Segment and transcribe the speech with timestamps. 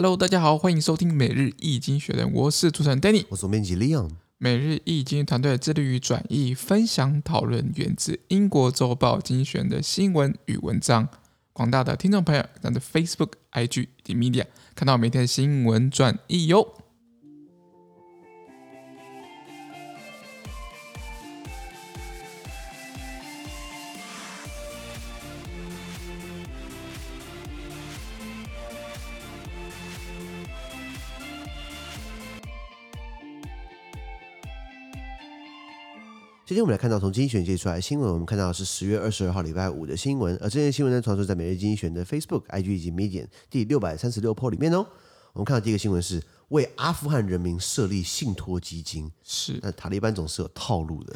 [0.00, 4.08] Hello，大家好，欢迎收听每日易经学人，我是主持人 Danny，我是总编辑 Leon。
[4.38, 11.08] 每日易经团队致力于转译、分享、讨论源自英国周报精选的新闻与文章。
[11.52, 14.44] 广大的听众朋友，在 Facebook、IG 以及 Media
[14.76, 16.64] 看到每天的新闻转译哟。
[16.64, 16.77] 今
[36.58, 44.84] 天我们来看到从经济学界出来的新闻，我们看到的是十月二十二号礼拜五的新闻，而这些新闻呢，传说在每日经济学的 Facebook、IG 以及 Medium 第六百三十六 po 里面哦。
[45.34, 51.14] 我们看到第一个新闻是为阿富汗人民设立信托基金，是那塔利班总是有套路的，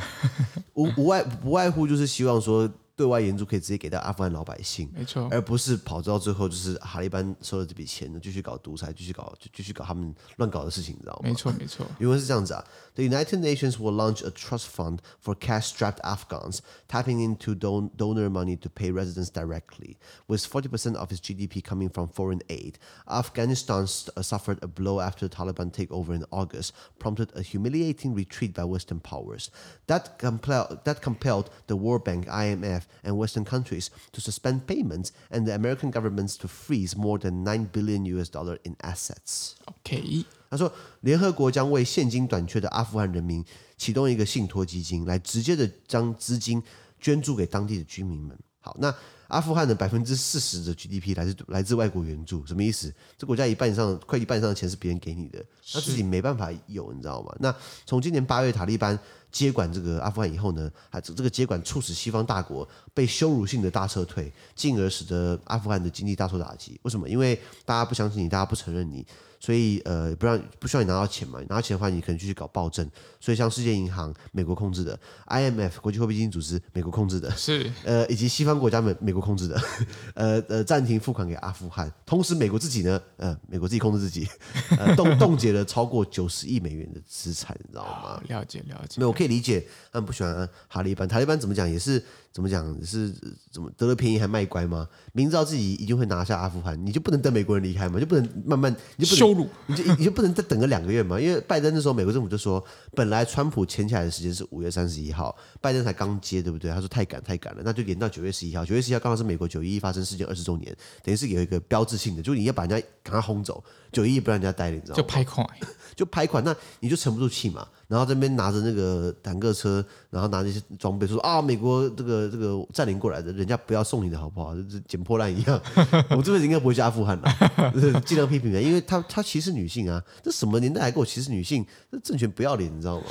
[0.74, 2.70] 无无外不外乎就是希望说。
[3.01, 11.29] 对外援助可以直接给到阿富汗老百姓，没错，而不是跑到最后就是塔利班收了这笔钱，继续搞独裁，继续搞，就继续搞他们乱搞的事情，你知道吗？
[11.29, 11.85] 没错，没错。
[11.99, 18.57] 原文是这样子啊：The United Nations will launch a trust fund for cash-strapped Afghans, tapping into don donor money
[18.57, 19.97] to pay residents directly.
[20.25, 25.35] With 40% of its GDP coming from foreign aid, Afghanistan suffered a blow after the
[25.35, 29.51] Taliban takeover in August, prompted a humiliating retreat by Western powers.
[29.85, 32.85] That compelled that compelled the World Bank, IMF.
[33.02, 37.68] and Western countries to suspend payments and the American governments to freeze more than nine
[37.72, 39.52] billion US dollar in assets.
[39.64, 43.44] OK，他说，联合国将为现金短缺的阿富汗人民
[43.76, 46.62] 启动一个信托基金，来直接的将资金
[47.00, 48.38] 捐助给当地的居民们。
[48.62, 48.94] 好，那
[49.26, 52.94] 阿富汗的百分之四十的 GDP 来自来自外国援助，什么意思？
[53.18, 57.34] 这国家一半以上，快一半以上的钱是别人给你的，他自己没办法有，你知道吗？
[57.40, 58.96] 那从今年八月塔利班
[59.32, 66.78] 接管这个阿富汗以后呢，还这个接管促使西方大国被羞辱性的大撤退，进而使得阿富汗的经济大受打击。
[66.82, 67.08] 为什么？
[67.08, 69.04] 因为大家不相信你，大家不承认你。
[69.44, 71.40] 所以，呃，不让不需要你拿到钱嘛？
[71.48, 72.88] 拿到钱的话，你可能继续搞暴政。
[73.18, 79.60] 所以，像世界银行美国控制的，IMF 国际货币基金组织美国控制的，是呃，以及西方国家美美国控制的，
[80.14, 81.92] 呃呃，暂停付款给阿富汗。
[82.06, 84.28] 同时，美国自己呢，呃，美国自己控制自己，
[84.78, 88.22] 呃，冻冻结了超过九十亿美元的资产，你知道吗？
[88.28, 89.00] 了解了解。
[89.00, 91.08] 没有，我可以理解他们不喜欢塔利班。
[91.08, 92.00] 塔利班怎么讲也是。
[92.32, 92.64] 怎么讲？
[92.82, 93.14] 是
[93.50, 94.88] 怎么得了便宜还卖乖吗？
[95.12, 98.00] 明知道自己一定会拿下阿富汗，你就不能等美国人离开吗？
[98.00, 99.48] 就不能慢慢你就不能羞辱？
[99.66, 101.18] 你就你就不能再等个两个月吗？
[101.20, 102.62] 因为拜登那时候，美国政府就说，
[102.94, 106.70] 本来川普签起来的时间是五月三十一号，拜登才刚接，对不对？
[106.70, 108.64] 他说太赶太赶了，那就延到九月十一号。
[108.64, 114.96] 九月十一号刚好是美国九一一发生事件二十周年，等于是有一个标志性的，就是你要把人家赶快轰走，九一一不让人家待了，你知道吗？
[114.96, 115.46] 就拍款，
[115.96, 117.66] 就拍款，那你就沉不住气嘛。
[117.92, 124.54] 然后这边拿着那个坦克车，然后拿着一些装备，说啊，美国这个这个占领过来的，人家不要送你的好不好？
[124.56, 125.60] 就是捡破烂一样。
[126.16, 127.30] 我这辈子应该不会去阿富汗了，
[128.00, 131.66] 尽量批评啊，因为他他歧视女性啊，这什么年代还给我歧视女性？
[131.90, 133.04] 这政权不要脸，你知道吗？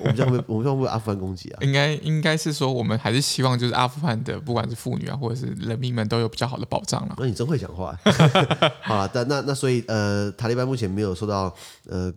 [0.00, 1.58] 我们将会我们将会被阿富汗攻击啊。
[1.62, 7.16] 应该应该是说，我们还是希望就是阿富汗的不管是妇女啊，或者是人民们都有比较好的保障了。
[7.18, 7.98] 那你真会讲话。
[8.82, 11.52] 好了，但那那所以呃，塔利班目前没有受到
[11.88, 12.12] 呃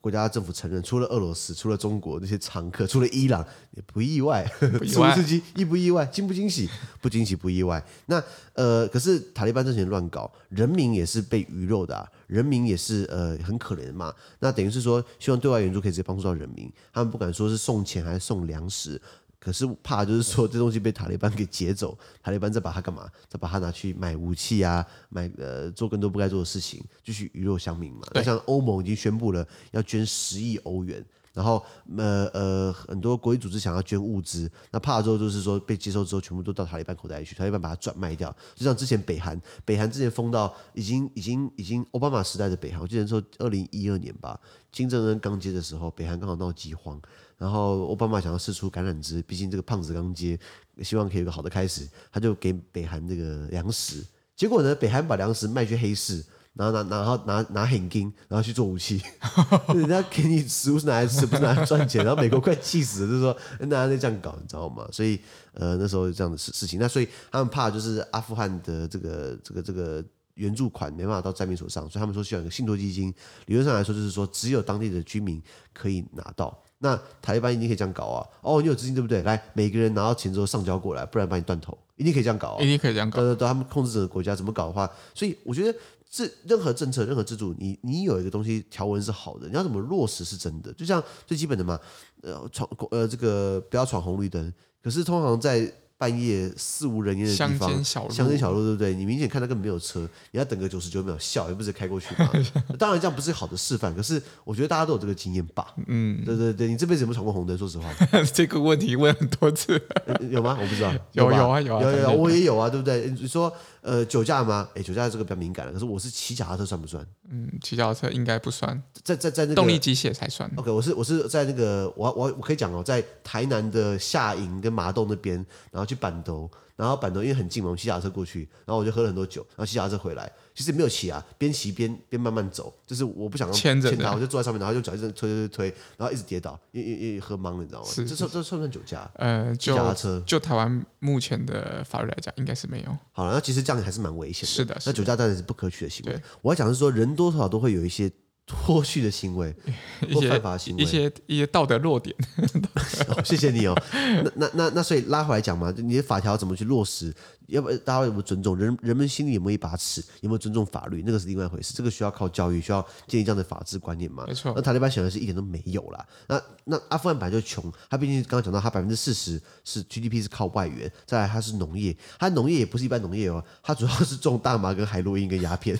[0.00, 2.38] 国家政府承认，除了俄罗斯，除了中国那些。
[2.40, 4.42] 常客除了伊朗也不意外，
[4.78, 5.18] 不意外，
[5.56, 6.68] 意不意外，惊不惊喜？
[7.00, 7.84] 不惊喜，不意外。
[8.06, 8.22] 那
[8.54, 14.14] 呃，可是塔利班之前乱搞，人民也是被鱼肉的、啊，人民也是呃很可怜的嘛。
[14.38, 18.98] 那等于是说，希望对外援助可以直接帮助到人民，他们不敢说是送钱还是送粮食，
[19.40, 23.10] 可是怕就是说这东西被塔利班给劫走，塔利班再把它干嘛？
[23.28, 28.06] 再把它拿去买武器啊，买呃做更多不该做的事情，继续鱼肉乡民嘛。
[28.12, 31.04] 那像欧盟已经宣布了要捐十亿欧元。
[31.32, 31.64] 然后，
[31.96, 38.34] 呃呃，很多国际组织想要捐物资，那怕之后就是说被接收之后，全部都到塔利班口袋里去，塔利班把它转卖掉。
[38.54, 44.40] 就像之前北韩，北韩之前封到已经已经已经奥巴马时代的北韩，我记得说二零一二年吧，
[44.72, 47.00] 金正恩刚接的时候，北韩刚好闹饥荒，
[47.36, 50.38] 然后奥巴马想要试出橄榄枝，毕竟这个胖子刚接，
[50.82, 56.24] 希望可以有个好的开始，他就给北韩这个粮食，结果呢，北韩把粮食卖去黑市。
[56.58, 59.00] 然后拿，然后拿拿很金，然后去做武器。
[59.72, 62.02] 人家给你食物是拿来吃，不是拿来赚钱。
[62.04, 64.84] 然后美国快气死了，就是说，大家在这样搞，你知道吗？
[64.90, 65.20] 所以，
[65.52, 66.80] 呃，那时候这样的事事情。
[66.80, 70.04] 那所以他们怕就是阿富汗的这个这个这个
[70.34, 73.14] 援助款没办法到灾民手上，所以他们说需要一个信托基金。
[73.46, 75.40] 理论上来说，就是说只有当地的居民
[75.72, 76.60] 可以拿到。
[76.80, 78.26] 那塔利班一定可以这样搞啊！
[78.40, 79.22] 哦，你有资金对不对？
[79.22, 81.76] 来，每个人拿到钱之后上交过来，不然把你断头。
[81.94, 82.62] 一定可以这样搞啊！
[82.62, 83.20] 一定可以这样搞。
[83.20, 85.78] 对对对，他们控制整个国家怎么搞的话，所以我觉得。
[86.10, 90.72] 这任何政策、任何制度，你你有一个东西条文是好的，你要怎么落实是真的。
[90.72, 91.78] 就像最基本的嘛，
[92.22, 94.52] 呃，闯呃这个不要闯红绿灯。
[94.82, 98.94] 可是通常在半夜四无人烟的地方，乡间小路，乡间小路，对不对？
[98.94, 102.30] 你明显看到根本没有车，你要等个九十九秒笑，也不是开过去嘛。
[102.78, 105.74] 当然这样不是好的示范，可是我觉得大家都有这个经验吧。
[105.88, 107.58] 嗯，对对对，你这辈子有没有闯过红灯？
[107.58, 107.92] 说实话，
[108.32, 109.80] 这个问题问很多次，
[110.30, 110.56] 有吗？
[110.60, 113.10] 我不知道，有有啊有啊有有，我也有啊，对不对？
[113.10, 114.68] 你说呃酒驾吗？
[114.76, 117.04] 哎，酒驾这个比较敏感了，可是我是骑脚踏车算不算？
[117.28, 120.48] 嗯，骑脚踏车应该不算，在在在那个动力机械才算。
[120.54, 125.34] OK，我是我是在那个我我我可以讲哦，在台南的下营跟麻豆那边，
[125.72, 126.48] 然后去板头。
[126.76, 137.88] 然后板头因为很近嘛，我骑脚踏车过去，然后我就喝了很多酒，然后骑脚踏车回来，其实没有骑啊，边骑边边慢慢走，就是我不想牵着他，我就坐在上面，然后就脚一直推推推，然后一直跌倒，因因因为喝懵了，你知道吗？
[137.88, 139.10] 是这算这算不算酒驾？
[139.14, 142.96] 呃，骑脚踏车，就台湾目前的法律来讲，应该是没有。
[143.10, 144.46] 好了，那其实这样还是蛮危险的。
[144.46, 146.22] 是的，那酒驾当然是不可取的行为。
[146.42, 148.08] 我要讲的是说，人多少都会有一些。
[148.48, 149.54] 脱序的行为，
[150.12, 152.16] 或犯法行为，一些一些道德弱点。
[153.06, 153.74] 哦、谢谢你哦。
[153.92, 157.14] 那那那那，所以拉回来讲嘛，你的法条怎么去落实？
[157.48, 158.76] 要不大家有没有尊重人？
[158.82, 160.04] 人们心里有没有一把尺？
[160.20, 161.02] 有没有尊重法律？
[161.06, 161.72] 那个是另外一回事。
[161.74, 164.24] 这个需要靠教育，需要建立这样的法治观念嘛？
[164.26, 164.52] 没错。
[164.54, 166.06] 那塔利班显然是一点都没有啦。
[166.26, 175.78] 那那阿富汗本来就穷，他毕竟刚刚讲到，他百分之四十是 GDP 是靠外援，再来他是农业，他农业也不是一般农业哦，他主要是种大麻跟海洛因跟鸦片。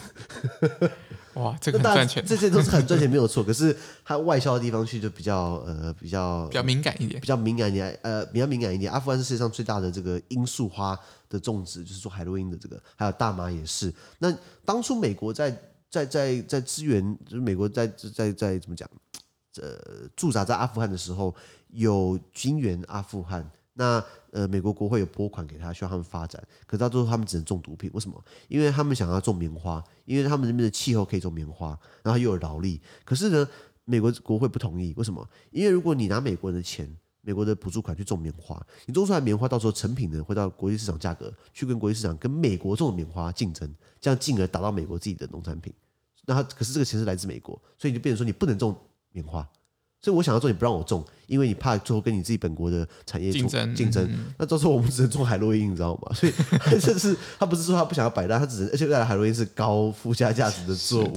[1.38, 3.42] 哇，这个很赚钱，这些都是很赚钱，没有错。
[3.44, 3.74] 可是
[4.04, 8.90] 它外销的地方去就比较呃比较比较敏感一点，比较敏感一点，呃比较敏感一点。
[8.92, 10.98] 阿富汗是世界上最大的这个罂粟花
[11.28, 13.92] 的种植，就是做海洛因的这个，还有大麻也是。
[14.18, 15.50] 那当初美国在
[15.88, 18.88] 在在在支援，就是美国在在在，在怎么讲？
[19.60, 21.34] 呃，驻扎在阿富汗的时候，
[21.70, 23.48] 有军援阿富汗。
[23.74, 27.90] 那呃，美国国会有拨款给他，需要他们发展，可是到最后他们只能种毒品。
[27.94, 28.22] 为什么？
[28.48, 32.80] 因为他们想要种棉花，因为他们那边的气候可以种棉花，然后又有劳力。
[33.04, 33.48] 可是呢，
[33.84, 34.92] 美国国会不同意。
[34.96, 35.28] 为什么？
[35.50, 45.72] 因为如果你拿美国人的钱、美国的补助款去种棉花，你种出来棉花到时候成品呢会到国际市场价格去跟国际市场跟美国种的棉花竞争，这样进而打到美国自己的农产品。
[46.26, 48.76] 那他可是这个钱是来自美国，所以你就变成说你不能种
[49.12, 49.48] 棉花。
[50.00, 54.08] 所以我想要种，你不让我种，因为你怕最后跟你自己本国的产业竞争竞争。
[54.38, 56.12] 那到时候我们只能种海洛因，你知道吗？
[56.14, 56.32] 所以
[56.80, 61.16] 这是他不是说他不想要摆烂，他只能而且未来海洛因是高附加价值的作物，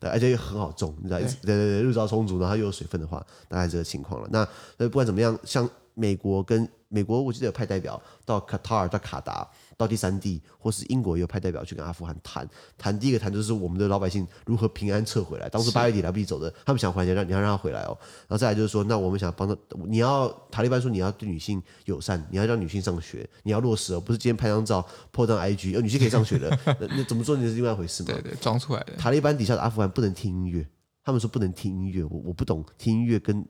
[0.00, 4.28] 对，而且又很好种，你知道，对对对，日照充足，然后又有水分的话，大概这个情况了。
[4.32, 9.48] 那那不管怎么样，像美国跟美国，我记得有派代表到卡塔尔到卡达。
[9.74, 12.48] 到第三地，或是英国也有派代表去跟阿富汗谈
[12.78, 12.96] 谈。
[12.96, 15.48] 第一个谈就是我们的老百姓如何平安撤回来。
[15.48, 17.98] 当时八月底来不及走的，他们想回来，让你要让他回来哦。
[18.28, 19.56] 然后再来就是说，那我们想要帮他，
[19.88, 26.48] 你要塔利班说你要对女性友善，你要让女性上学，你要落实哦，不是今天拍张照破张 IG，女性可以上学的，
[26.78, 27.36] 那，那怎么做？
[27.36, 28.10] 那是另外一回事嘛？
[28.12, 28.94] 对对，装出来的。
[28.94, 30.64] 塔利班底下的阿富汗不能听音乐，
[31.02, 33.44] 他们说不能听音乐，我我不懂听音乐跟。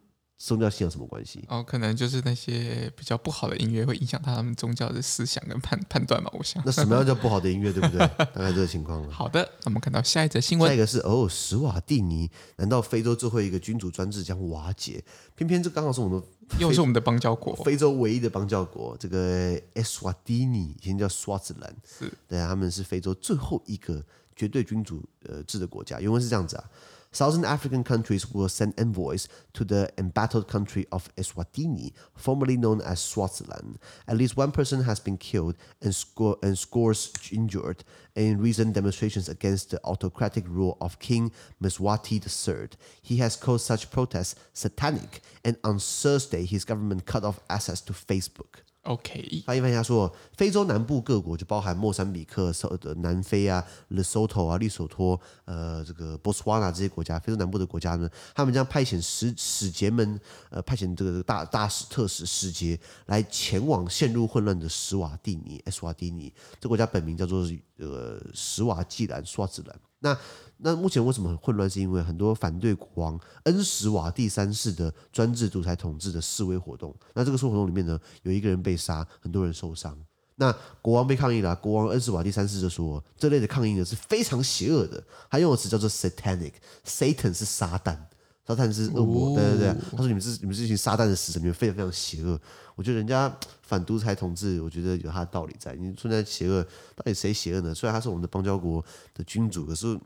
[0.44, 1.44] 宗教信仰什么关系？
[1.46, 6.28] 哦，可能就是那些比较不好的音乐会影响他们宗教的思想跟判判断吧。
[6.34, 7.98] 我想，那什么样叫不好的音乐，对不对？
[8.34, 9.08] 大概这个情况。
[9.08, 10.68] 好的，那我们看到下一则新闻。
[10.68, 15.04] 下一个是哦，史瓦蒂尼，难道非洲最后一个君主专制将瓦解？
[15.36, 16.20] 偏偏这刚好是我们，
[16.58, 18.96] 又是我们的邦交国，非洲唯一的邦交国。
[18.98, 24.04] 这个埃斯瓦蒂尼以前叫斯瓦兹兰，是对，他们是非洲最后一个
[24.34, 26.00] 绝对君主呃制的国家。
[26.00, 26.64] 原文是这样子啊。
[27.12, 33.79] Southern African countries will send envoys to the embattled country of Eswatini, formerly known as Swaziland.
[34.09, 39.29] At least one person has been killed and, score, and scores injured in recent demonstrations
[39.29, 41.32] against the autocratic rule of King
[41.62, 42.70] Mswati III.
[43.02, 47.92] He has called such protests satanic, and on Thursday, his government cut off access to
[47.92, 48.62] Facebook.
[48.82, 60.20] OK，翻译翻译，他说，非洲南部各国就包含莫桑比克、的南非啊、勒索托啊、利索托、呃，这个波斯瓦纳这些国家，非洲南部的国家呢，他们将派遣使使节们，
[60.50, 66.32] 呃，派遣这个大大使、特使、使节来前往陷入混乱的史瓦蒂尼、埃斯瓦蒂尼。
[66.58, 69.80] 这国家本名叫做呃史瓦济兰、刷子兰。
[70.02, 70.18] 那
[70.59, 71.68] 那目前为什么很混乱？
[71.68, 76.94] 是因为很多反对国王恩什瓦第三世的专制独裁统治的示威活动。
[77.14, 79.97] 那这个示威活动里面呢，有一个人被杀，很多人受伤。
[80.37, 85.02] 那国王被抗议了，国王恩斯瓦第三世就说，这类的抗议呢是非常邪恶的。
[85.30, 87.97] 他用的词叫做 satanic，Satan 是撒旦，
[88.46, 89.37] 撒旦是恶魔。
[89.37, 92.40] 对对对，他说你们是你们是一群撒旦的使者，你们非常非常邪恶。
[92.75, 95.75] 我觉得人家反独裁统治，我觉得有他的道理在。
[95.75, 96.62] 你存在邪恶，
[96.94, 97.75] 到底谁邪恶呢？
[97.75, 98.84] 虽然他是我们的邦交国
[99.14, 99.99] 的君主，可是。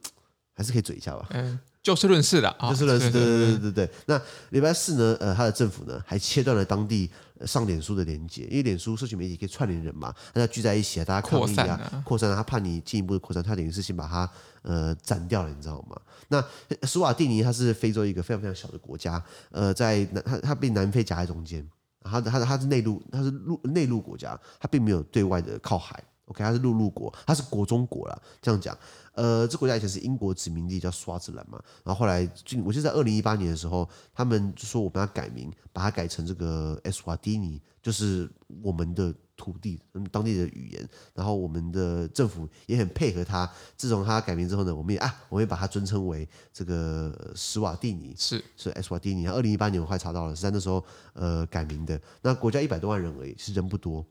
[0.59, 1.29] 还是可以嘴一下吧。
[1.33, 3.09] 嗯，就事论事的啊，就事论事。
[3.13, 3.91] 对对对对对。
[4.07, 5.17] 那礼拜四呢？
[5.21, 7.09] 呃，他的政府呢还切断了当地
[7.45, 14.29] 上脸书的连接，因为脸书社群媒体可以串联人嘛，大家聚在一起啊，大家抗议啊，扩散啊，扩散啊，他怕你进一步的扩散，他等于是先把它
[14.63, 15.97] 呃斩掉了，你知道吗？
[16.27, 16.45] 那
[16.83, 21.65] 史瓦蒂尼它是非洲一个非常非常小的国家，呃，在南它它被南非夹在中间。
[22.03, 26.03] 他的他的他是内陆，他是陆内陆国家，他并没有对外的靠海。
[26.27, 28.23] OK，它是陆路国，它是国中国啦。
[28.41, 28.77] 这样讲。
[29.15, 31.59] 呃，这国家以前是英国殖民地，叫刷子兰嘛。
[31.83, 38.31] 然后后来，就我记得在二零一八年的时候，他们就说我们要改名，把它改成这个埃斯瓦蒂尼，就是
[38.63, 40.87] 我们的土地，嗯当地的语言。
[41.15, 43.51] 然后我们的政府也很配合他。
[43.75, 49.27] 自从他改名之后呢，我们也啊，我们也把它尊称为这个史瓦蒂尼，是是埃斯瓦蒂尼。
[49.27, 51.99] 二零一八年我快查到了，是在那时候呃改名的。
[52.21, 54.05] 那国家一百多万人而已，是人不多。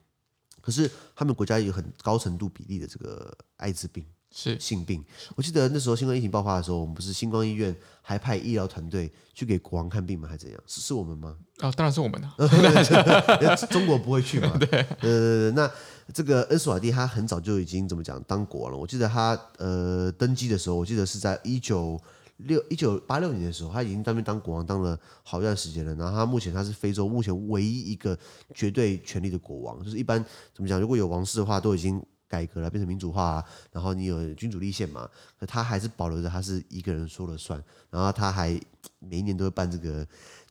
[0.65, 5.05] 可是他们国家有很高程度比例的这个艾滋病是性病。
[5.35, 10.27] 我记得那时候新冠疫情爆发的时候，我们不是星光医院还派医疗团队去给国王看病吗？
[10.27, 10.59] 还是怎样？
[10.65, 11.37] 是是我们吗？
[11.59, 12.35] 哦，当然是我们了。
[13.69, 14.57] 中国不会去嘛？
[14.57, 14.83] 对。
[15.01, 15.71] 呃，那
[16.11, 18.77] 这个恩斯瓦蒂他很早就已经怎么讲当国王了？
[18.77, 22.01] 我记得他呃登基的时候，我记得是在一九。
[22.37, 25.95] 六一九八六年的时候，他已经当兵当国王当了好一段时间了。
[25.95, 28.17] 然后他目前他是非洲目前唯一一个
[28.53, 30.23] 绝对权力的国王，就是一般
[30.53, 37.63] 怎么讲，如果有王室的话，都已经改革了，变成民主化啊，然后你有君主立宪嘛，可他还是保留着他是一个人说了算。
[37.89, 38.59] 然后他还
[38.99, 40.07] 每一年都会办这个。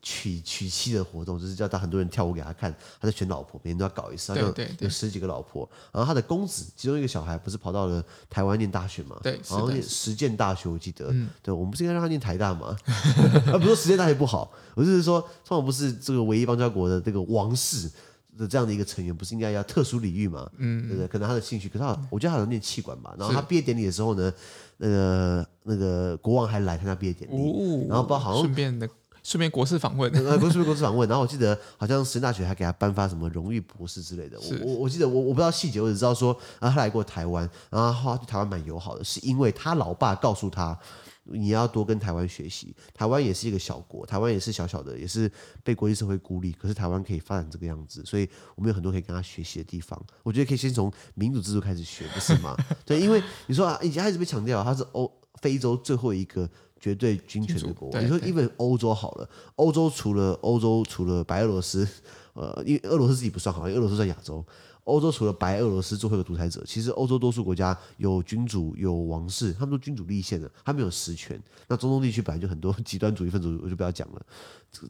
[0.07, 2.71] 娶娶妻的活动，就是叫他很多人跳舞给他看，
[3.01, 5.67] 他在选老婆，每天都要搞一次，他就有十几个老婆。
[5.91, 9.19] 然后他的公子，其中一个小孩不是跑到了台湾念大学嘛？
[9.23, 11.07] 对，然后念实践大学，我记得。
[11.11, 12.77] 嗯，对，我们不是应该让他念台大吗？
[13.51, 17.91] 啊，不是说实践大学不好，我就是说，通常不是这个唯一邦交国的这个王室
[18.37, 20.47] 的这样的一个成员，不是应该要特殊礼遇嘛？
[20.59, 21.09] 嗯，对不对？
[21.09, 23.15] 可能他的兴趣，可是他，我觉得他好像念气管吧。
[23.19, 24.31] 然后他毕业典礼的时候呢，
[24.77, 28.87] 那个那个国王还来参加毕业典礼，然后包好像顺便的。
[29.25, 31.09] 顺便国事访问， 呃，不是国事访问。
[31.09, 34.39] 然后我记得好像神大学还给他颁发什么荣誉博士之类的。
[34.39, 40.79] 我我我记得我我不知道细节，我只知道说，然后他来过台湾，然后他对台湾蛮友好的，是因为他老爸告诉他，
[41.25, 42.77] 你要多跟台湾学习。
[42.93, 45.31] 台湾也是一个小国，台湾也是小小的，也是
[45.63, 46.53] 被国际社会孤立。
[46.53, 49.99] 可是台湾可以发展这个样子，所以我们有很多可以跟他学习的地方。
[50.23, 52.55] 我觉得可以先从民主制度开始学，不是吗？
[52.85, 56.47] 对，因为你说啊，以前一直被强调他是欧非洲最后一个。
[56.85, 59.27] 绝对军权的国王，你说，even 欧洲好了，
[59.57, 61.89] 欧洲除了欧洲除了白俄罗斯，
[62.35, 64.45] 呃，因为俄罗斯自己不算好，因为俄罗斯在亚洲。
[64.85, 71.41] 欧洲除了白俄罗斯最后一个独裁者，其实欧洲多数国家有君主有王室，他们都君主立宪的，他们有实权。
[71.67, 74.23] 那中东地区本来就很多极端主义分子，我就不要讲了。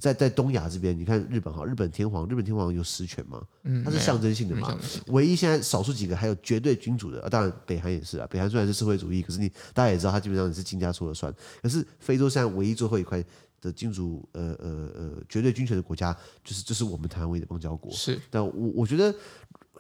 [0.01, 3.43] 在在东亚这边，你看日本哈，日本天皇，日本天皇有实权吗？
[3.65, 4.75] 嗯，它是象征性的嘛。
[5.09, 8.27] 唯一现在少数几个还有绝对君主的，啊、当然北韩也是啊。
[8.31, 11.33] 北韩虽然是社会主义，可是你大家也知道，它基本上也是金家说了算。
[11.63, 13.23] 可是非洲现在唯一最后一块
[13.65, 17.91] 的君主，呃呃呃，绝对军权的国家，就是就是我们台湾唯一的邦交国。
[17.91, 19.13] 是，但我我觉得。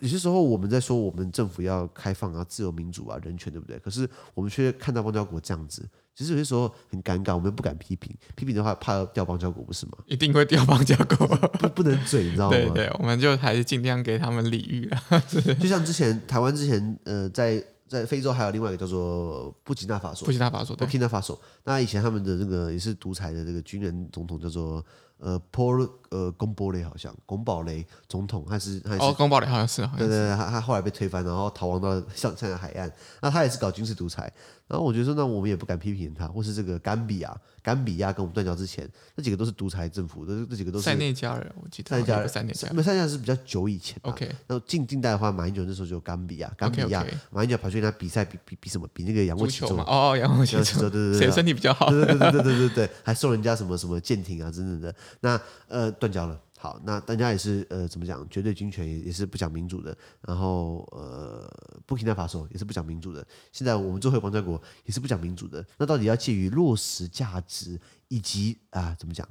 [0.01, 3.79] 有些时候我们在说我们政府要开放啊、自由民主啊、人权，对不对？
[3.79, 9.93] 可是我们却看到邦交国这样子，其实有些时候很尴尬，我们不敢批评，批评的话怕掉邦交国，不是吗？
[10.07, 12.57] 一定会掉邦交国，不不能嘴，你知道吗？
[12.57, 15.01] 对对，我们就还是尽量给他们礼遇啊。
[15.61, 21.41] 就像之前台湾之前呃，在在非洲还有另外一个叫做布吉纳法索，布吉纳法索，布吉纳法索。
[21.63, 24.85] 那以前他们的这个也是独裁的这个军人总统叫做。
[25.19, 34.31] 呃，Paul 呃，贡波雷好像贡堡雷总统还是还是哦，贡堡雷好像是，对对对，他他后来被推翻，然后逃亡到上上海岸，那他也是搞军事独裁。
[34.67, 43.99] 然后我觉得说，那我们也不敢批评他，或是这个甘比亚，甘比亚跟我们断交之前，那几个都是独裁政府，这这几个都是塞内加尔，我记得塞内加尔，塞内加尔，那塞内加尔是比较久以前。
[44.03, 48.89] OK，然后近近代的话，马英九那时候就有甘比亚，甘比亚，马英九跑去跟他比赛，比比比什么？
[48.95, 49.85] 比那个仰卧起坐嘛。
[49.87, 51.91] 哦，仰卧起坐，对对对， 谁身体比较好？
[51.91, 54.95] 对对对对对对对，还送人家什么什么舰艇啊，等等的。
[55.21, 56.41] 那呃，断交了。
[56.65, 58.27] 好，那大家也是呃，怎么讲？
[58.31, 59.95] 绝对军权也也是不讲民主的。
[60.23, 61.47] 然后呃，
[61.85, 63.23] 布基纳法索也是不讲民主的。
[63.53, 65.63] 现在我们最后邦交国也是不讲民主的。
[65.77, 67.79] 那到底要介于落实价值
[68.09, 69.29] 以及啊，怎么讲？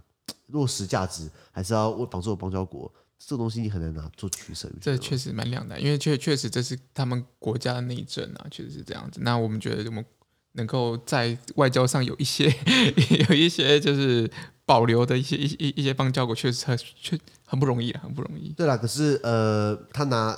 [0.49, 2.93] 落实价值还是要为绑住邦交国？
[3.17, 4.69] 这个东西你很难拿做取舍。
[4.79, 9.19] 这确实蛮两难，因为确确实这是他们国家的内政啊，确实是这样子。
[9.23, 10.05] 那我们觉得我们
[10.51, 12.45] 能够在外交上有一些
[13.27, 14.29] 有一些就是。
[14.65, 18.49] 保留的一些一一一些邦交国确实很确很不容易啊，很不容易。
[18.53, 20.37] 对啦，可是呃，他拿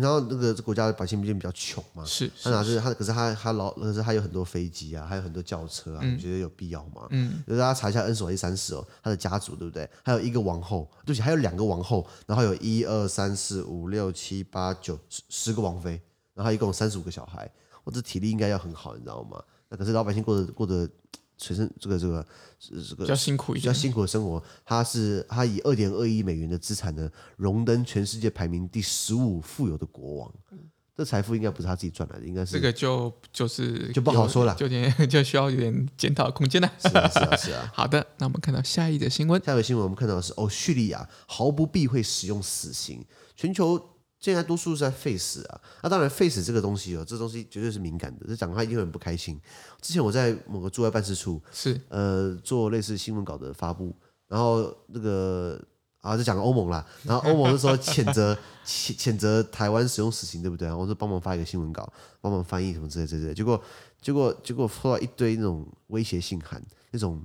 [0.00, 7.06] 然后那个国家的百姓毕竟比较穷嘛，是，他拿是他，可是他他老，可是他有很多飞机啊，还有很多轿车啊，嗯、你觉得有必要吗？
[7.10, 9.88] 嗯，就是大家查一下恩索瓦蒂三世哦，他的家族对不对？
[10.02, 16.00] 还有一个王后，对不起，还有两个王后，然后有一二三四五六七八九十十个王妃，
[16.34, 17.48] 然后一共三十五个小孩，
[17.84, 19.40] 我这体力应该要很好，你知道吗？
[19.68, 20.90] 那可是老百姓过得过得。
[21.36, 22.26] 随身这个这个
[22.88, 30.34] 这个比较辛苦一点，比较辛苦的生活，他是他以二点二亿美元的资产呢，荣登全世界排名第十五富有的国王。
[30.96, 36.70] 这财富应该不是他自己赚来的，应该是这个就就是就不好说了，就点 就需要有点检讨空间了。
[36.78, 37.68] 是啊，是啊，是啊。
[37.74, 39.42] 好的，那我们看到下一则新闻。
[39.44, 43.93] 下一则新闻我们看到的是，哦，叙利亚毫不避讳使用死刑，全球
[44.24, 45.60] 现在多数是在 face 啊。
[45.82, 49.40] 那当然，face 这个东西哦，这东西绝对是敏感的，这讲的话一定会很不开心。
[49.80, 53.94] 之前我在某个驻外办事处是呃做类似新闻稿的发布，
[54.28, 55.60] 然后那个。
[56.04, 60.68] 啊，就讲欧盟啦，然后欧盟就说谴责谴谴责台湾使用死刑，对不对？
[60.68, 61.90] 然后我就帮忙发一个新闻稿，
[62.20, 63.32] 帮忙翻译什么之类之类。
[63.32, 63.58] 结果
[64.02, 67.24] 结果结果收到一堆那种威胁信函，那种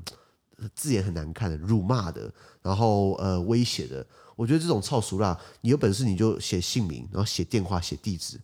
[0.74, 4.08] 字眼很难看的、辱骂的，然后呃威胁的。
[4.40, 8.40] 我觉得这种操俗啦，你有本事你就写姓名，然后写电话、写地址，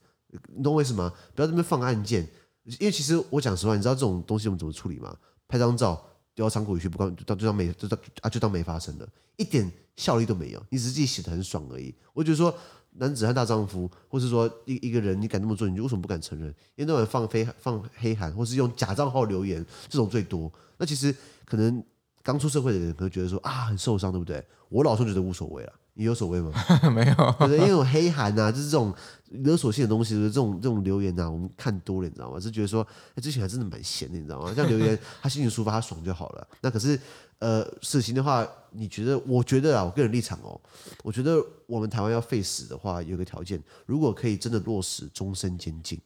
[0.54, 1.10] 你懂为什么？
[1.34, 2.28] 不要这边放案件，
[2.66, 5.16] 因为其实我讲实话，你知道这种东西我们怎么处理吗？
[5.48, 9.72] 拍张照丢到仓库里去，不管就当没就当啊就当没发生的，一点。
[9.96, 11.96] 效力都没有，你只是自己写的很爽而已。
[12.12, 12.54] 我觉得说，
[12.98, 16.50] 男子汉大丈夫，或是说一一个人，你敢这么做，你就为什么不敢承认？
[16.76, 20.52] 因为那种放飞放黑函，或是用假账号留言，这种最多。
[20.78, 21.82] 那其实可能
[22.22, 24.46] 刚出社会的人可能觉得说啊，很受伤，对不对？
[24.68, 25.74] 我老说觉得无所谓了。
[25.96, 26.52] 你有所谓吗？
[26.94, 27.58] 没有，对？
[27.58, 28.94] 因为有黑函啊，就是这种
[29.30, 32.40] 勒索性的东西，就是这种这种留言啊，我们看多了，你知道吗？
[32.40, 32.86] 是觉得说，
[33.16, 34.54] 哎，之前还真的蛮闲的，你知道吗？
[34.54, 36.48] 像留言，他心情抒发，他爽就好了。
[36.62, 37.00] 那可是，
[37.40, 39.18] 呃，死刑的话，你觉得？
[39.20, 40.60] 我觉得啊，我个人立场哦，
[41.02, 46.00] 我觉得我们台湾要废死的话，有个条件，如果可以真的落实终身监禁，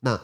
[0.00, 0.20] 那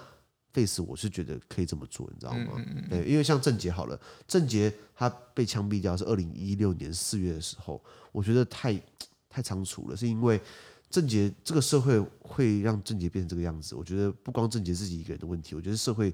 [0.52, 2.54] 废死我是觉得可以这么做，你知道吗？
[2.56, 8.80] 嗯嗯嗯对，因为像郑杰好了，郑杰他被枪毙掉是二零一六年四月的时候，我觉得太。
[9.30, 10.40] 太仓促了，是因为
[10.88, 13.74] 郑杰这个社会会让郑杰变成这个样子。
[13.74, 16.12] 我觉得不光郑杰自己一个人的问题，我觉得社会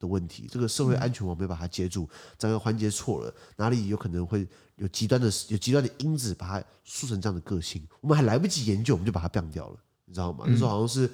[0.00, 0.48] 的问题。
[0.50, 7.86] 这个社会安全网没把它接住，整个环节错了，哪里有可能会有极端的、有极端的因子把它塑成这样的个性？
[8.00, 10.44] 我们还来不及研究，我们就把它变掉了，你知道吗？
[10.48, 11.08] 那时候好像是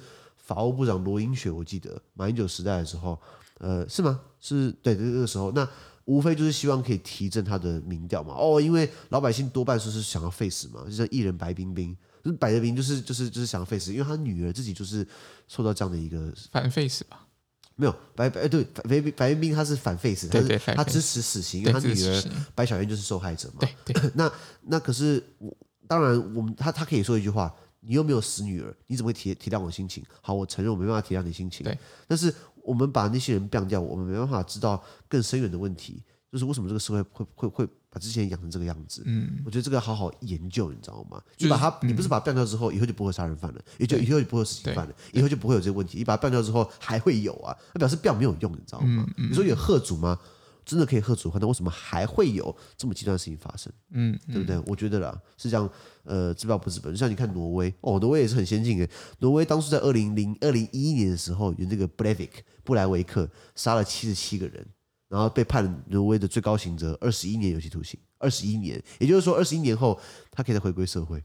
[0.47, 3.19] 法务部长罗英雪，我记得马英九时代的时候，
[3.59, 4.19] 呃，是吗？
[4.39, 5.69] 是对，那个时候那。
[6.07, 15.05] 无非就是希望可以提振他的民调嘛，哦，因为老百姓多半说是想要废死嘛，就像艺人白冰冰，就是白冰冰就是就是就是想要废死，因为他女儿自己就是
[15.49, 17.27] 受到这样的一个反废死吧？
[17.75, 22.23] 没有白白对白白白冰冰他是反废死，他是他支持死刑，因为他女儿
[22.55, 23.67] 白小燕就是受害者嘛。
[23.83, 25.53] 对对，那那可是我
[25.89, 30.03] 当然我们他他可以说一句话，你又没有死女儿，你怎么会体体谅我心情？
[30.21, 32.33] 好，我承认我没办法体谅你心情，对，但是。
[32.67, 39.03] 我们把那些人毙掉，我们没办法知道更深远的问题，就是为什么这个社会会会会把这些人养成这个样子。
[39.05, 41.23] 嗯，我觉得这个要好好研究，你知道吗？
[41.37, 45.97] 就是、你把他，你不是把他毙掉之后，以后就不会杀人犯了，也就以后就不会有死刑犯了，以后就不会有这个问题。
[45.97, 49.05] 你把他毙掉之后，还会有啊，那表示毙没有用，你知道吗？
[49.07, 50.19] 嗯嗯、你说有贺主吗？
[50.67, 53.71] 真的可以吓阻，那为什么还会有这么极端的事情发生？
[53.91, 54.61] 嗯，对不对？
[54.67, 55.67] 我觉得啦，是这样。
[56.03, 58.87] 呃，治标不治本，就像你看挪威，哦，挪威也是很先进的。
[59.19, 64.65] 挪威当初在二零零二零一一年的时候，有那个布莱维克布莱维克杀了七十七个人，
[65.09, 69.99] 然后被判挪威的最高刑责二十一年有期徒刑，二十一年，也就是说二十一年后
[70.31, 71.21] 他可以再回归社会。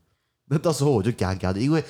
[0.47, 1.85] 那到时候我就嘎嘎的，因为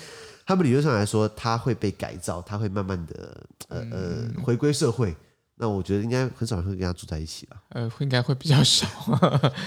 [0.45, 5.17] 他们理论上来说他会被改造，他会慢慢的呃呃回归社会。
[5.63, 7.63] 那我觉得应该很少人会跟他住在一起吧？
[7.69, 8.85] 呃，应该会比较少，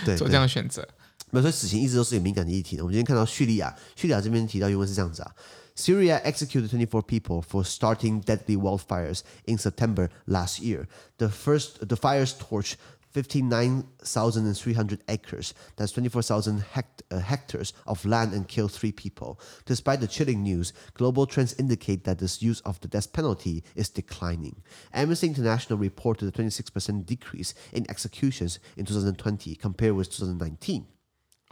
[0.05, 0.85] 对，做这样的选择。
[1.29, 2.77] 那所以死刑一直都是一个敏感的议题。
[2.81, 5.31] 我们今天看到叙利亚，叙利亚这边提到原文是这样子啊
[5.77, 10.87] ：Syria executed 24 people for starting deadly wildfires in September last year.
[11.17, 12.73] The first, the fires torched
[13.15, 15.53] 59,300 acres.
[15.77, 19.39] That's 24,000 hect uh, hectares of land and killed three people.
[19.65, 23.87] Despite the chilling news, global trends indicate that this use of the death penalty is
[23.87, 24.61] declining.
[24.93, 30.85] Amnesty International reported a 26% decrease in executions in 2020 compared with 2019.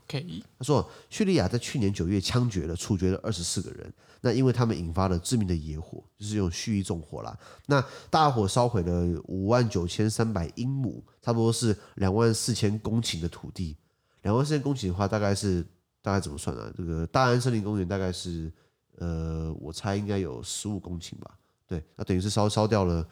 [0.07, 3.93] 他说，叙利亚在去年九月枪决了、处决了二十四个人。
[4.21, 7.37] 那因为他们引发了致命的野火，就是用蓄意纵火啦。
[7.65, 13.75] 那大火烧毁了五万九千三百英亩，差不多是两万四千公顷的土地。
[14.21, 15.61] 两万四千公顷的话，大概是
[16.01, 16.73] 大概怎么算呢、啊？
[16.77, 18.49] 这个大安森林公园大概是，
[18.97, 21.37] 呃，我猜应该有十五公顷吧。
[21.73, 23.03] 对，那等于是烧烧掉了，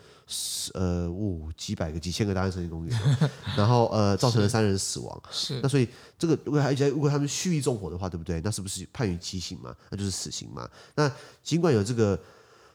[0.75, 3.17] 呃，五、哦、几百个、几千个大安森林公园，
[3.57, 5.23] 然后呃，造成了三人死亡。
[5.31, 5.87] 是，那所以
[6.19, 8.39] 这个如果还如果他们蓄意纵火的话，对不对？
[8.43, 9.75] 那是不是判于极刑嘛？
[9.89, 10.69] 那就是死刑嘛？
[10.95, 12.19] 那尽管有这个。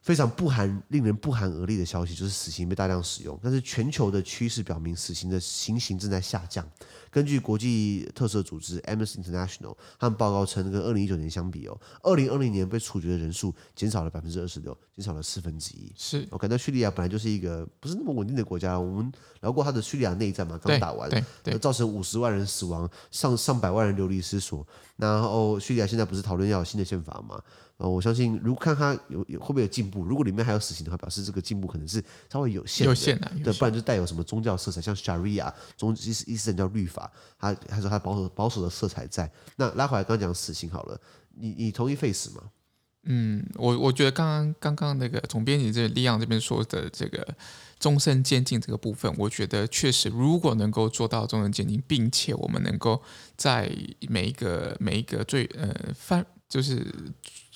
[0.07, 3.37] 非常不寒、令人不寒而栗的消息，就是死刑被大量使用。
[3.42, 6.64] 但是全球的趋势表明，死刑的刑刑正在下降。
[7.11, 15.90] 根据国际特色组织 Amnesty International，他们报告称，跟二零一九年相比哦，二零二零年被处决的人数减少了百分之二十六，减少了四分之一。
[15.97, 18.79] 是，我感到叙利亚本来就是一个不是那么稳定的国家。
[18.79, 21.11] 我们聊过他的叙利亚内战嘛，刚打完，
[21.61, 24.64] 造成五十万人死亡，上上百万人流离失所。
[24.97, 27.42] 然后叙利亚现在不是讨论要有新的宪法吗？
[27.78, 39.30] 呃，我相信如果看他有有会不会有进步，如果里面还有死刑的话，表示这个进步可能是稍微有限的，有限的，对，不然就带有什么宗教色彩，像 Sharia 中伊斯伊斯兰教律法，他他说他保守保守的色彩在。
[39.56, 40.98] 那拉回来刚刚讲死刑好了，
[41.34, 42.42] 你你同意废死吗？
[43.08, 47.24] 嗯，我我觉得刚刚刚刚那个总编辑这利昂这边说的这个
[47.78, 53.00] 终身监禁这个部分，我觉得确实如果能够做到终身监禁，并且我们能够
[53.36, 53.70] 在
[54.08, 56.87] 每一个每一个最呃犯就是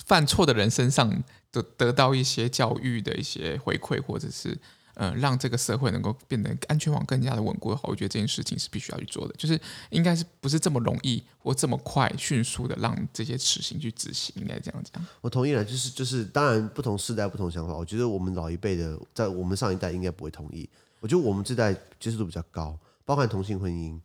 [0.07, 4.59] 犯错的人身上得得到一些教育的一些回馈，或者是。
[4.95, 9.35] 嗯，让这个社会能够变得安全网更加的稳固的话，我觉得这件事情是必须要去做的。
[9.39, 15.03] 就是应该是不是这么容易或这么快迅速的让这些死刑去执行，应该这样讲。
[15.23, 17.73] 我同意了，就是就是，当然不同世代不同想法。
[17.73, 20.69] 我觉得我们老一辈的，在我们上一代应该不会同意。
[20.99, 23.99] 我觉得我们这代接受度比较高，包含同性婚姻，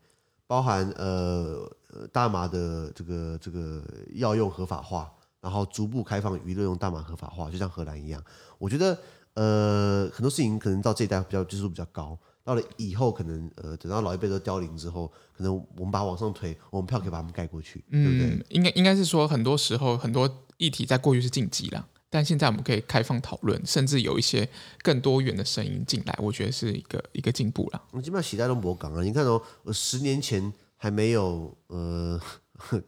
[0.48, 1.70] 包含呃
[2.12, 8.24] 大麻的这个这个药用合法化，然后逐步开放娱乐用大麻合法化，就像荷兰一样。
[8.58, 8.98] 我觉得。
[9.36, 18.46] 呃，很多事情可能到这一代比较技术比较高，到了以后可能呃，等到老一辈都凋零之后，可能我们把它往上推，我们票可以把他们盖过去，嗯、对不对？
[18.56, 24.48] 应该应该是说，很多时候很多议题在过去是禁忌了，但现在我们可以开放讨论，甚至有一些
[24.82, 27.84] 更多元的声音进来，我觉得是一个一个进步了。
[27.92, 29.42] 我基本上时代都没讲啊，你看哦，
[29.74, 30.54] 十年前
[30.86, 32.22] 还没有呃，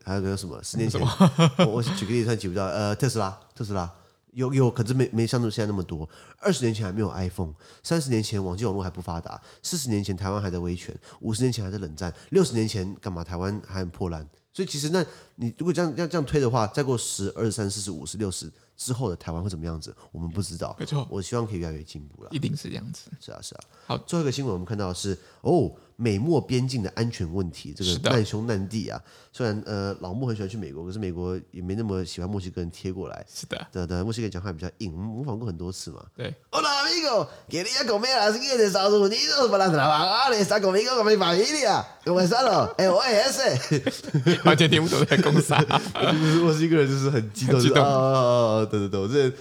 [0.04, 0.62] 还有个什么？
[0.62, 3.92] 十年前，我我举个例子，算举不到，呃，特斯拉，特斯拉。
[4.34, 6.08] 有有，可是没没像现在那么多。
[6.38, 13.24] 二十年前还没有 iPhone，三十年前网际网络还不发达，四十年前台湾还在威权，五十年前还在冷战，六十年前干嘛？
[13.24, 14.24] 台湾还很破烂。
[14.54, 15.04] 所以其实那
[15.38, 19.96] 你如果这样这样这样推的话，再过十、二十、三、四十、五十、六十之后的台湾会怎么样子？
[20.12, 20.76] 我们不知道。
[20.80, 22.30] 没错，我希望可以越来越进步了。
[22.32, 23.10] 一定是这样子。
[23.20, 23.62] 是啊，是啊。
[23.88, 25.72] 好，最后一个新闻我们看到的是哦。
[26.00, 29.02] 美墨边境的安全问题，这个难兄难弟啊。
[29.34, 33.26] 虽然呃老穆很喜欢去美国，可是美国也没那么喜欢墨西哥人贴过来。
[33.28, 36.06] 是的，对对，墨西哥人讲话比较硬，我们模仿过很多次嘛。
[36.16, 36.32] 对。
[36.52, 44.46] Hola amigo，quería comer las guías de Estados Unidos para trabajar está conmigo con mi familia，¿cómo estás？LOS。
[44.46, 45.64] 完全听不懂在讲啥。
[45.64, 47.84] 就是墨西哥人就是很激动，激动。
[47.84, 49.34] 啊，对对对，我之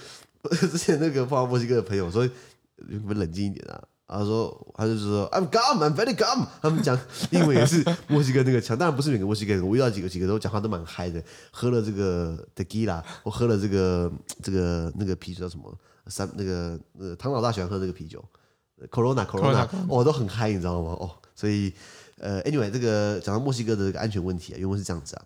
[0.59, 2.27] 前之前那个碰到墨西哥的朋友说，
[2.89, 3.79] 你们冷静一点啊。
[4.07, 6.47] 他说，他就是说，I'm calm, I'm very calm。
[6.61, 6.97] 他们讲
[7.31, 11.21] 英文也是墨西哥那个腔，当然不是每个墨西哥人，我遇到几个几个都讲话都蛮嗨的。
[11.51, 15.77] 喝了这个 tequila，我喝了这个这个那个啤酒叫什么？
[16.07, 18.23] 三那个呃，唐老大喜欢喝那个啤酒
[18.89, 20.91] ，Corona Corona，我、哦、都很嗨，你知道吗？
[20.91, 21.73] 哦，所以
[22.17, 25.21] 呃，anyway，这个讲到墨西哥的这个安全问题啊，因为是这样子啊。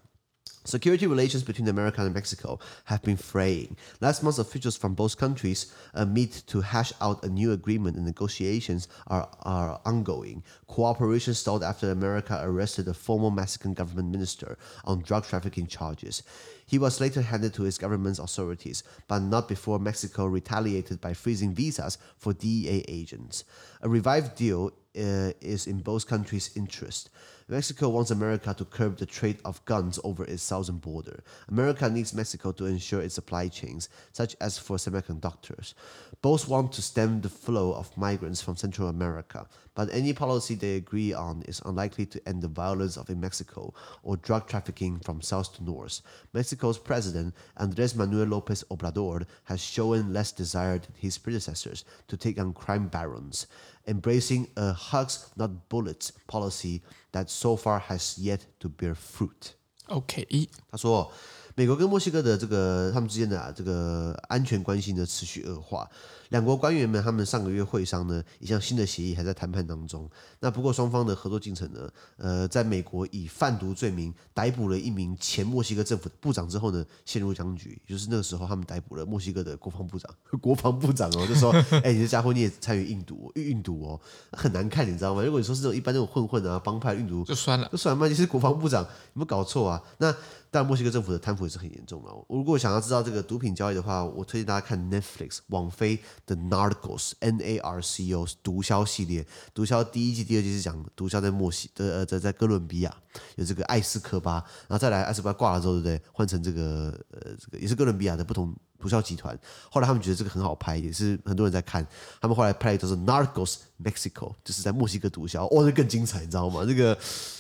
[0.64, 3.76] Security relations between America and Mexico have been fraying.
[4.00, 8.06] Last month, officials from both countries uh, meet to hash out a new agreement and
[8.06, 10.44] negotiations are, are ongoing.
[10.68, 16.22] Cooperation stalled after America arrested a former Mexican government minister on drug trafficking charges.
[16.68, 21.54] He was later handed to his government's authorities, but not before Mexico retaliated by freezing
[21.54, 23.44] visas for DEA agents.
[23.82, 27.10] A revived deal uh, is in both countries' interest.
[27.52, 31.22] Mexico wants America to curb the trade of guns over its southern border.
[31.50, 35.74] America needs Mexico to ensure its supply chains, such as for semiconductors.
[36.22, 40.76] Both want to stem the flow of migrants from Central America, but any policy they
[40.76, 45.22] agree on is unlikely to end the violence of in Mexico or drug trafficking from
[45.22, 46.02] south to north.
[46.34, 52.40] Mexico's president, Andres Manuel Lopez Obrador, has shown less desire than his predecessors to take
[52.40, 53.48] on crime barons,
[53.88, 56.82] embracing a hugs, not bullets policy
[57.12, 59.56] that so far has yet to bear fruit.
[59.90, 61.12] Okay, OK，他说。
[61.56, 65.90] 美国跟墨西哥的这个他们之间的、啊、这个安全关系呢持续恶化，
[66.30, 70.10] 两国官员们他们上个月会商呢一项新的协议还在谈判当中。
[70.40, 77.82] 那不过双方的合作进程呢，呃，在美国以贩毒罪名逮捕了一名前墨西哥政府的部长之后呢，陷入僵局。
[77.88, 80.10] 就是那个时候他们逮捕了墨西哥的国防部长，
[80.42, 84.00] 国防部长哦就说，哎、欸，你这家伙你也参与运毒运毒哦，
[84.32, 85.22] 很难看，你知道吗？
[85.22, 89.82] 如果你说是这种一般那种混混啊帮派运毒，就算了，就算了嘛，你是国防部长，有没有搞错啊？
[89.98, 90.16] 那。
[90.52, 92.12] 但墨西哥政府的贪腐也是很严重的。
[92.28, 99.26] 如果想要知道这个毒品交易的话，我推荐大家看 Netflix 网飞的 Narcos，N A R C O 毒枭系列。
[99.54, 102.94] 毒枭第一季、第二季是讲毒枭在墨西的呃在在哥伦比亚
[103.38, 104.34] 有这个艾斯科巴，
[104.68, 106.02] 然后再来艾斯科巴挂了之后，对不对？
[106.12, 108.54] 换成这个呃这个也是哥伦比亚的不同。
[108.82, 109.38] 毒枭集团，
[109.70, 111.86] 后来他们觉得这个很好拍，也是很多人在看。
[112.20, 116.66] 他们后来拍的都是 Narcos Mexico，就是在墨西哥毒枭，哦，那更精彩，你知道吗？
[116.66, 116.98] 这个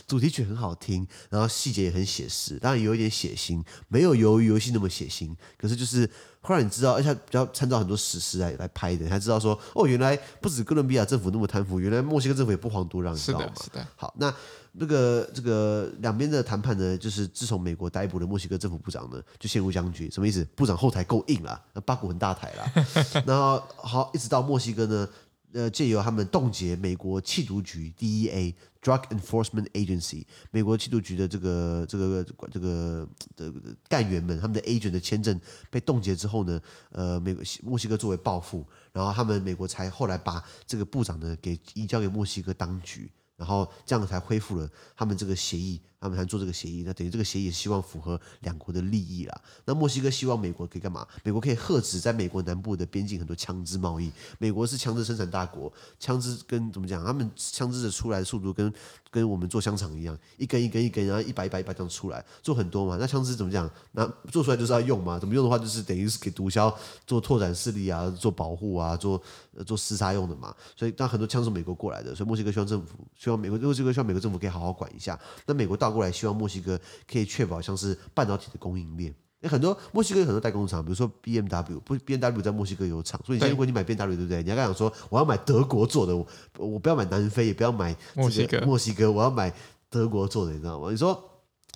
[0.08, 6.10] 主题曲很好听，然后细节也很写实，当然有一点血腥，没有鱿鱼游戏那么血腥，可是就是
[6.42, 13.52] 会让你知道，而且比较参照很多史实来来拍的，才知道说，哦，原来不止哥伦比亚政府那么贪腐，原来墨西哥政府也不遑多让，你知道吗？
[13.64, 14.34] 是的，好，那
[14.80, 20.10] 这个这个两边的谈判呢，就是自从美国逮捕了墨西哥政府部长呢，就陷入僵局。
[20.10, 20.44] 什么意思？
[20.56, 23.24] 部长后台够硬了，那八股很大台了。
[23.28, 25.08] 然后好，一直到墨西哥呢。
[25.54, 33.06] 呃，借由他们冻结美国缉毒局 DEA（Drug Enforcement Agency） 美国缉毒局的这个这个这个
[33.36, 33.54] 的
[33.90, 35.38] 干员们，他们的 agent 的签证
[35.70, 36.62] 被冻结之后呢，
[36.94, 45.82] 呃，美国墨西哥作为报复，然后他们美国才后来把这个部长呢给移交给墨西哥当局，然后这样才恢复了他们这个协议。
[46.02, 49.42] 他们才做这个协议，那等于这个协议也希望符合两国的利益啦。
[49.66, 51.08] 那墨西哥希望美国可以干嘛？
[51.24, 54.12] 美国可以遏止在美国南部的边境很多枪支贸易。
[54.40, 57.06] 美国是枪支生产大国，枪支跟怎么讲？
[57.06, 58.74] 他们枪支的出来的速度跟
[59.12, 62.98] 跟我们做香肠一样，一根一根一根，然后一把一把一把这样出来，做很多嘛。
[63.00, 63.70] 那枪支怎么讲？
[63.92, 65.20] 那做出来就是要用嘛？
[65.20, 66.74] 怎么用的话，就是等于是给毒枭
[67.06, 69.22] 做拓展势力啊，做保护啊，做
[69.68, 70.56] 做厮杀用的嘛。
[70.76, 75.20] 所以，但很多枪是美国过来的，所以墨西哥希望政府希望美国墨西哥希望美国政府可以好好管一下。
[75.46, 76.80] 那美国到过来，希望墨西哥
[77.12, 79.14] 可以确保像是半导体的供应链。
[79.42, 84.42] 有很多墨西哥有很多代工厂，比如说 B M W，不 B M W 在墨西哥有厂，所以你如果你买 B M W，对不对？
[84.44, 86.26] 你要跟他讲说，我要买德国做的，我
[86.58, 89.54] 我不要买南非，也不要买墨西哥，墨西哥，我要买
[89.90, 90.90] 德国做的，你知道吗？
[90.92, 91.31] 你说。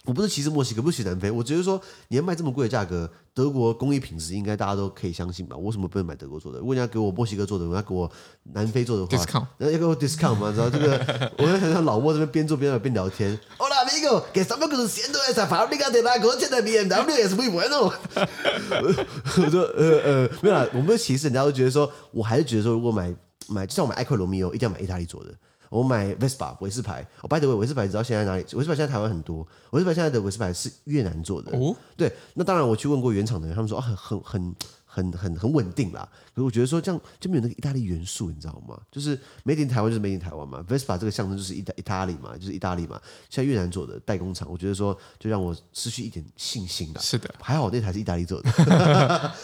[0.05, 5.57] 我不是歧视墨西哥，不是歧视南非，我觉得说你要卖这么贵的价格，德国工艺品质应该大家都可以相信吧？
[5.57, 6.59] 我为什么不能买德国做的？
[6.59, 8.09] 如果你要给我墨西哥做的，人家给我
[8.53, 10.51] 南非做的话，discount，人家给我 discount 嘛？
[10.51, 11.31] 知道这个？
[11.39, 13.37] 我就想像老莫这边边做边聊边聊天。
[13.57, 17.91] Hola amigo，que estamos conociendo esa fábrica de la coche de BMW es muy bueno。
[19.37, 23.11] 我说呃呃，没有啦，我没有歧视，人家都觉得说，我还是觉得说，如果买
[23.47, 25.33] 买，就像我买爱克罗密欧，一定要买意大利做的。
[25.69, 28.43] 我买 Vespa 维斯牌，我 by the way 维斯牌，你知道现在哪里？
[28.53, 31.57] 维斯牌现在台湾很多，维斯牌现在的维斯牌是越南做的。
[31.57, 34.55] 哦，对，那当然我去问过原厂的人，他们说啊，很很很。
[34.95, 38.79] 很很很稳定啦，可是我觉得说这样就没有那个意大利元素，你知道吗？
[38.89, 43.01] 就是 Made in 台湾就是 Made in 台湾嘛，Vespa 这个象征就是意大意大利嘛，就是意大利嘛。
[43.29, 47.01] 像越南做的代工厂，我觉得说就让我失去一点信心了。
[47.01, 48.49] 是的，还好那台是意大利做的。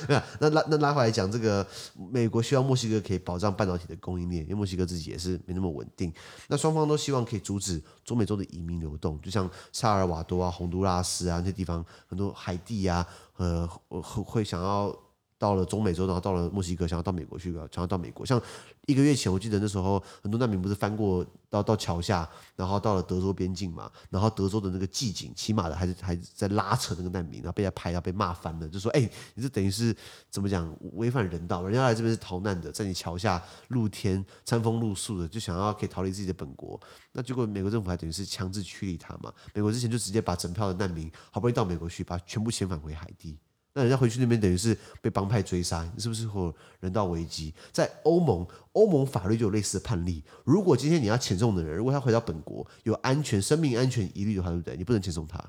[0.39, 1.67] 那拉那拉回来讲，这个
[2.13, 6.13] 美国希望墨西哥可以保障半导体的供应链，因为墨西哥自己也是没那么稳定。
[6.47, 13.67] 那双方都希望可以阻止中美洲的移民流动，就像萨尔瓦多啊、洪都拉斯啊那些地方，很多海地啊，呃，
[13.99, 14.97] 会想要。
[15.41, 18.23] 到了中美洲，然后到了墨西哥，想要到美国去，想要到美国。
[18.23, 18.39] 像
[18.86, 29.95] 一个月前，我记得那时候很多难民不是翻过到到桥下，然后到了德州边境嘛，然后德州的那个骑警骑马的还是还在拉扯那个难民，然后被他拍，要被骂翻了，就说：“哎，你这等于是
[30.30, 31.63] 怎么讲违反人道？
[31.63, 36.80] 人家来这边是逃难的，在你桥下露天餐风露宿的，就想要可以逃离自己的本国。
[37.13, 39.34] 那结果美国政府还等于是强制驱离他嘛？
[39.56, 43.39] 美国之前就直接把整票的难民好不容易到美国去，把全部遣返回海地。”
[43.73, 47.53] 那人家回去那边等于是被帮派追杀，是不是会有人道危机？
[47.71, 50.23] 在欧盟，欧盟法律就有类似的判例。
[50.43, 54.75] 如果今天你要遣送的人，如果他回到本国有安全、生命安全疑虑的话，对不对？
[54.75, 55.41] 你不能遣送他。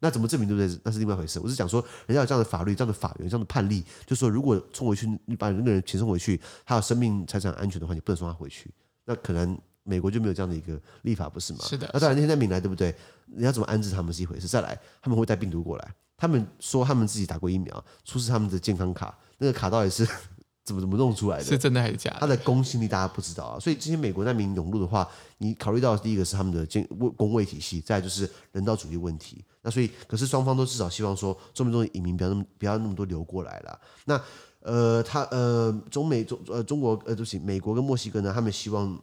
[0.00, 0.80] 那怎么证明对不对？
[0.84, 1.40] 那是另外一回事。
[1.40, 8.72] 我是讲说，人家有这样的法律、这样的法源、这样的判例，就是说如果送回去，你把那个人遣送回去，他有生命财产安全的话，你不能送他回去。
[9.04, 11.60] 那可能美国就没有这样的一个立法，不是吗？
[11.62, 11.90] 是的。
[11.92, 12.94] 那当然，那些难民来，对不对？
[13.26, 14.46] 你要怎么安置他们是一回事。
[14.46, 15.94] 再来，他们会带病毒过来。
[16.18, 20.04] 他们说他们自己打过疫苗，出示他们的健康卡，那个卡到底是
[20.64, 21.44] 怎么怎么弄出来的？
[21.44, 22.16] 是真的还是假的？
[22.20, 23.58] 它的公信力大家不知道啊。
[23.58, 26.84] 所以这些美国难民涌入的话，你考虑到的第一个是他们的健
[27.16, 29.42] 公卫体系，再来就是人道主义问题。
[29.62, 33.80] 那所以，可是双方都至少希望说，中美中的移民不要那么不要那么多流过来了。
[34.04, 34.20] 那
[34.60, 39.00] 呃，他呃，中美中呃中国呃，对不起，美国跟墨西哥呢，他们希望。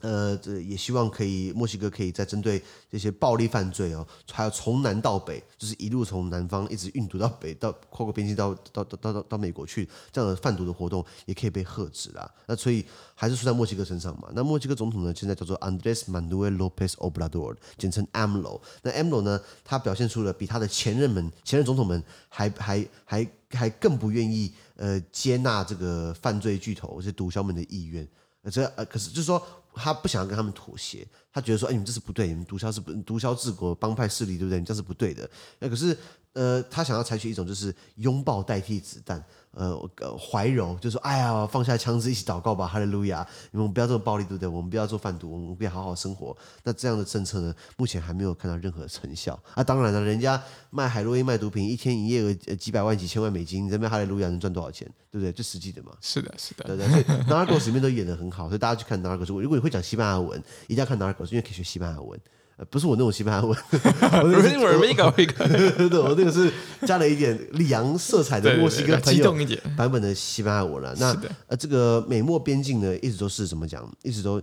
[0.00, 12.30] 呃，这也希望可以，墨西哥可以再针对这些暴力犯罪哦，还有从南到北，就是一路从南方一直运毒到北，到跨过边境到到到到到美国去，这样的贩毒的活动也可以被遏止啦。
[12.46, 14.28] 那所以还是出在墨西哥身上嘛。
[14.34, 18.60] 那墨西哥总统呢，现在叫做 Andrés Manuel López Obrador，简称 AMLO。
[18.82, 28.06] 那 AMLO 呢，他表现出了比他的前任们、前任总统们还还还还更不愿意呃接纳这个犯罪巨头、这些毒枭们的意愿。
[28.50, 29.40] 这呃，可是就是说。
[29.76, 34.58] 他不想跟他们妥协，他觉得说，哎，你们这是不对，你们毒枭是不毒枭治国，帮派势力，对不对？
[34.58, 35.28] 你这是不对的。
[35.58, 35.94] 那可是，
[36.32, 39.22] 呃，他想要采取一种就是拥抱代替子弹。
[39.52, 39.74] 呃，
[40.18, 43.26] 怀柔就说：“哎呀，放下枪支，一起祷告吧，哈利路亚！
[43.52, 44.46] 你们不要这么暴力，对不对？
[44.46, 46.36] 我们不要做贩毒，我们可以好好生活。
[46.62, 49.42] 那这样的政策呢，目前还没有看到任何成效。
[49.54, 54.86] 啊，当然了，人家卖海洛因、卖毒品，一天营业额几百万、几千万美金，你这边哈利路亚能赚多少钱？
[55.10, 55.32] 对不对？
[55.32, 55.92] 这实际的嘛。
[56.02, 56.86] 是的，是的，对对。
[56.86, 59.40] 所以 Narcos 里面都演得很好，所以大家去看 Narcos。
[59.40, 61.25] 如果你会讲西班牙文，一定要看 Narcos。
[61.26, 62.18] 是因为可以学西班牙文。
[62.58, 65.04] 呃，不是我那种西班牙文， 我那个
[66.02, 66.50] 我那个是
[66.86, 69.30] 加了一点里昂色彩的墨西哥朋友
[69.76, 70.94] 版本的西班牙文了。
[70.98, 71.14] 那
[71.48, 73.86] 呃，这个美墨边境呢，一直都是怎么讲？
[74.02, 74.40] 一直都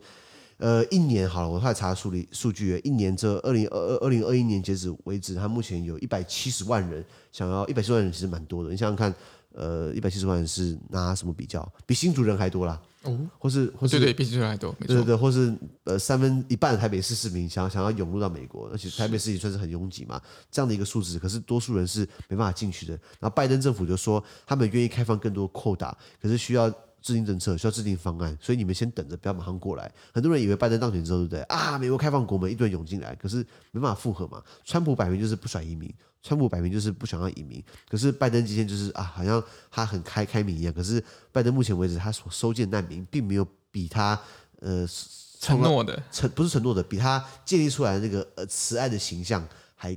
[0.58, 8.70] 呃，一年好了，我后来查数理数据，一年这二零二二二零二一年截止为止，它目前有一百七十万人想要一百七十万人，其实蛮多的。
[8.70, 9.12] 你想想看，
[9.54, 11.68] 呃，一百七十万人是拿什么比较？
[11.88, 12.80] 比新竹人还多啦。
[13.04, 22.94] 哦，或是或是对对，比新竹还多，没错，对对对，或是呃三分一半的台北市市民想要想要涌入到美国，而且台北市也算是很拥挤嘛，这样的一个数字，可是多数人是没办法进去的。
[23.20, 26.70] 然后拜登政府就说他们愿意开放更多扩大，可是需要
[27.02, 29.92] 制定政策，需要制定方案，所以你们先等着，不要马上过来。
[30.14, 31.78] 很多人以为拜登当选之后，对不对啊？
[31.78, 34.42] 美国开放国门，一堆人涌进来，可是没办法复合嘛。
[34.64, 35.94] 川普摆明就是不甩移民。
[36.24, 40.74] 川普摆明就是不想要移民，可是拜登今天就是啊，好像他很开开明一样。
[40.74, 44.20] 可是拜登目前为止，他所收建难民，并没有比他
[44.62, 44.88] 呃
[45.40, 49.96] 承诺的承不是承诺的，比他建立出来的那个呃慈爱的形象还。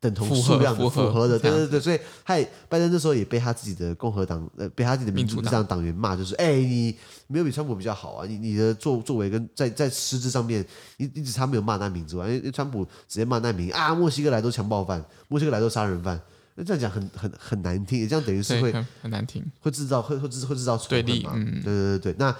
[0.00, 5.64] 等同数量的符合的，对对对，所以他也拜登那时候也被他自己的共和党呃，被他自己的民主党。
[5.66, 10.64] 党员骂，就是哎、欸，你没有比川普比较好啊，你你的作作为跟在在实质上面，
[10.98, 16.20] 你你只差没有骂难民之外，因为川普直接骂难民啊，墨西哥来都强暴犯，墨西哥来都杀人犯，
[16.54, 22.34] 那这样讲很很很难听，也这样等于是会很难听，会制造会会制会制造对立嘛，嗯，对对对对，那。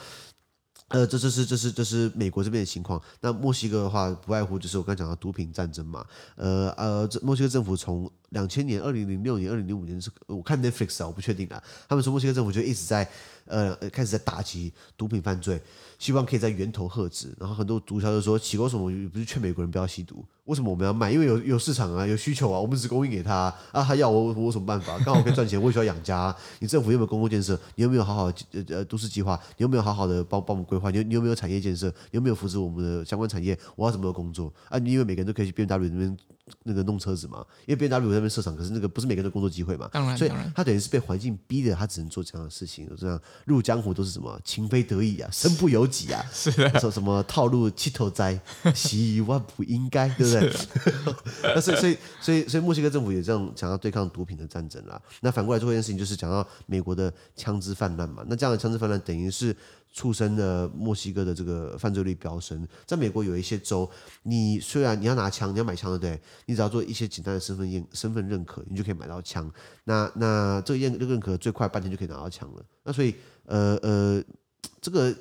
[0.89, 3.01] 呃，这这是这是这是美国这边的情况。
[3.21, 6.05] 那墨西哥的话，不外乎就是我刚讲的毒品战争嘛。
[6.37, 11.63] 呃呃，这墨西哥政府从两千年、二零零六年、二零零五年是，我看 Netflix 啊，我不确定啊。
[11.89, 13.09] 他们说墨西哥政府就一直在
[13.47, 15.61] 呃开始在打击毒品犯罪，
[15.99, 17.35] 希望可以在源头遏制。
[17.39, 20.25] 然后很多毒枭就说，奇怪什么不是劝美国人不要吸毒？
[20.45, 21.11] 为什么我们要卖？
[21.11, 24.99] 因为有有市场啊，有需求啊，我们只供应给他啊，他要我我有什么办法？
[25.01, 26.35] 刚好可以赚钱，我也需要养家。
[26.59, 27.59] 你政府有没有公共建设？
[27.77, 29.39] 你有没有好好呃呃都市计划？
[29.57, 30.91] 你有没有好好的帮帮我们规划？
[30.91, 31.89] 你你有没有产业建设？
[31.89, 33.59] 你有没有扶持我们的相关产业？
[33.77, 34.79] 我要怎么工作啊？
[34.79, 36.17] 你因为每个人都可以去 BMW 那边
[36.65, 37.45] 那个弄车子嘛？
[37.67, 39.89] 因为 BMW 那边设厂，可是那个不是每个人的工作机会嘛？
[39.93, 42.89] 当然，所以他等于是被环境逼的，他只能做这样的事情。
[42.97, 48.41] 这样入江湖都是什么情非得已啊， 身不由己啊，是的，说什么套路七头栽，
[48.75, 50.53] 希望不应该，对不对？
[51.55, 55.01] 那所以所以所以所以墨西哥政府也这样想要对抗毒品的战争啦。
[55.21, 58.25] 那反过来做一件事情，就是讲到美国的枪支泛滥嘛。
[58.29, 59.55] 那这样的枪支泛滥等于是
[59.93, 62.67] 促生了墨西哥的这个犯罪率飙升。
[62.87, 63.89] 在美国有一些州，
[64.23, 66.21] 你虽然你要拿枪，你要买枪，对不对？
[66.47, 69.51] 你只要做一些简单的身份验身份认可，你就可以买到枪。
[69.85, 72.63] 那那这个验认可最快半天就可以拿到枪了。
[72.85, 74.23] 那所以呃呃，
[74.81, 75.15] 这个。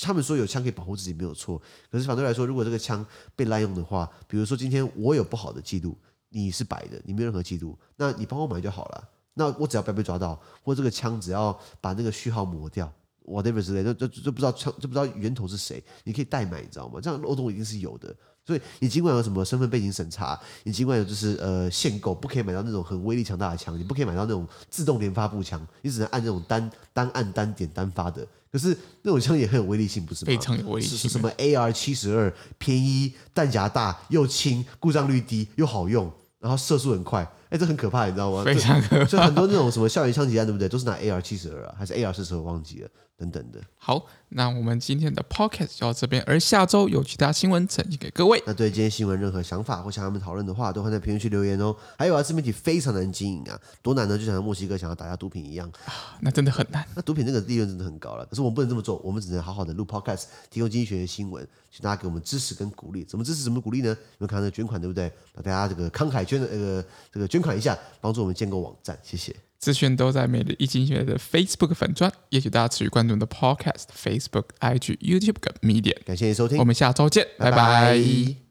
[0.00, 1.60] 他们说有枪可以保护自己没有错，
[1.90, 3.04] 可是反对来说，如果这个枪
[3.36, 5.98] 被滥用的话，比如说今天我有不好的记录，
[6.30, 9.08] 你是白的，你没有任何记录，那你帮我买就好了。
[9.34, 12.90] 那我只要不要被抓到，或这个枪只要把那个序号抹掉
[13.24, 17.00] ，whatever 之类的，就就就不知道枪就不知道源头是谁，你可以代买，你知道吗？
[17.02, 18.14] 这样漏洞一定是有的。
[18.46, 28.26] 所以你尽管有什么身份背景审查，你尽管有就是呃限购，不可以买到那种很威力强大的枪，你不可以买到那种自动连发步枪，你只能按那种单单按单点单发的。
[28.52, 30.26] 可是那种枪也很有威力性，不是吗？
[30.26, 30.98] 非常有威力性。
[30.98, 37.26] 是什么 AR 七十二，便宜，弹夹大，又轻，故障率低，又好用，然后射速很快。
[37.54, 38.42] 哎，这很可怕，你知道吗？
[38.42, 39.04] 非常可怕。
[39.04, 40.68] 所以很多那种什么校园枪击案，对不对？
[40.68, 42.40] 都是拿 AR 七十二啊，还是 AR 四十二？
[42.40, 42.88] 忘记了。
[43.16, 48.42] 等等的，好，那我们今天的 podcast 就到这边，而下周有其他新闻呈现给各位。
[48.44, 51.74] 那对今天新闻任何想法或想要他们讨论的话，都会在评论区留言哦。
[51.96, 54.18] 还有啊，自媒体非常难经营啊，多难呢？
[54.18, 56.84] 就像墨西哥想要打压毒品一样啊，那真的很难。
[56.96, 63.04] 那毒品那个利润真的很高了，可是我们不能这么做，我们只能好好的录 podcast，提供经济学的新闻，请大家给我们支持跟鼓励。
[63.04, 63.44] 怎么支持？
[63.44, 63.96] 怎么鼓励呢？
[64.00, 65.08] 你们看到捐款对不对？
[65.32, 69.36] 把大家这个慷慨捐的这个这个捐款一下，帮助我们建构网站，谢谢。
[69.58, 75.96] 资讯都在每日一经济学的 Facebook 粉专，也请大家持续关注我们的 Podcast、Facebook、IG、YouTube 跟 Media。
[76.04, 77.56] 感谢你收听，我们下周见，拜拜。
[77.56, 78.43] 拜拜。